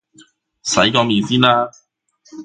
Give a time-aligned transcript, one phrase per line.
[0.63, 1.69] 洗個面先啦